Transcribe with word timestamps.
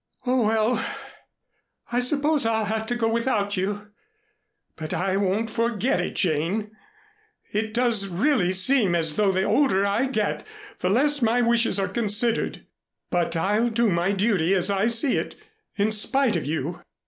"Oh, 0.25 0.41
well! 0.47 0.83
I 1.91 1.99
suppose 1.99 2.43
I'll 2.43 2.65
have 2.65 2.87
to 2.87 2.95
go 2.95 3.07
without 3.07 3.55
you. 3.55 3.89
But 4.75 4.95
I 4.95 5.15
won't 5.15 5.51
forget 5.51 6.01
it, 6.01 6.15
Jane. 6.15 6.71
It 7.51 7.71
does 7.71 8.07
really 8.07 8.51
seem 8.51 8.95
as 8.95 9.15
though 9.15 9.31
the 9.31 9.43
older 9.43 9.85
I 9.85 10.07
get 10.07 10.43
the 10.79 10.89
less 10.89 11.21
my 11.21 11.43
wishes 11.43 11.79
are 11.79 11.87
considered. 11.87 12.65
But 13.11 13.35
I'll 13.35 13.69
do 13.69 13.91
my 13.91 14.11
duty 14.11 14.55
as 14.55 14.71
I 14.71 14.87
see 14.87 15.17
it, 15.17 15.35
in 15.75 15.91
spite 15.91 16.35
of 16.35 16.47
you. 16.47 16.81